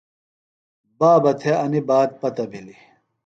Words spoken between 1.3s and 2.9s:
تھےۡ انیۡ بات پتہ بِھلیۡ۔